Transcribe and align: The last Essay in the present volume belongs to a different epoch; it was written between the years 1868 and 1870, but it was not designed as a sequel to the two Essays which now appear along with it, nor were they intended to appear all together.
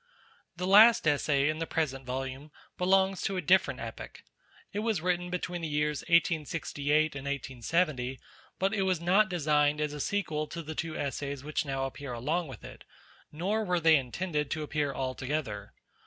The 0.57 0.65
last 0.65 1.07
Essay 1.07 1.47
in 1.47 1.59
the 1.59 1.67
present 1.67 2.07
volume 2.07 2.49
belongs 2.75 3.21
to 3.21 3.37
a 3.37 3.41
different 3.41 3.79
epoch; 3.81 4.23
it 4.73 4.79
was 4.79 4.99
written 4.99 5.29
between 5.29 5.61
the 5.61 5.67
years 5.67 6.01
1868 6.09 7.15
and 7.15 7.25
1870, 7.25 8.19
but 8.57 8.73
it 8.73 8.81
was 8.81 8.99
not 8.99 9.29
designed 9.29 9.79
as 9.79 9.93
a 9.93 9.99
sequel 9.99 10.47
to 10.47 10.63
the 10.63 10.73
two 10.73 10.97
Essays 10.97 11.43
which 11.43 11.65
now 11.65 11.85
appear 11.85 12.13
along 12.13 12.47
with 12.47 12.63
it, 12.63 12.83
nor 13.31 13.63
were 13.63 13.79
they 13.79 13.95
intended 13.95 14.49
to 14.49 14.63
appear 14.63 14.91
all 14.91 15.13
together. 15.13 15.71